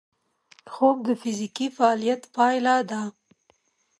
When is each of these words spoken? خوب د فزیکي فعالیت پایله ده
خوب 0.73 0.97
د 1.07 1.09
فزیکي 1.21 1.67
فعالیت 1.77 2.21
پایله 2.35 2.75
ده 2.89 3.01